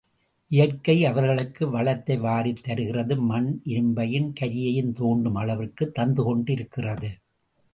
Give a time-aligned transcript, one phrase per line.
[0.47, 7.09] இயற்கை அவர்களுக்கு வளத்தை வாரித் தருகிறது, மண் இரும்பையும் கரியையும் தோண்டும் அளவிற்குத் தந்துகொண்டிருக்கிறது.